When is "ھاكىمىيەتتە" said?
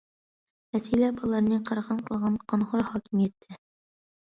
2.93-3.65